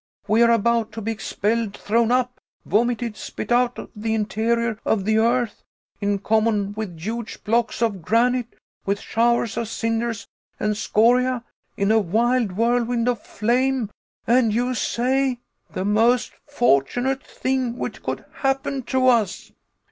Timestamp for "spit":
3.15-3.51